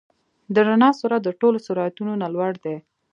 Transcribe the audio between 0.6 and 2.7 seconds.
رڼا سرعت د ټولو سرعتونو نه لوړ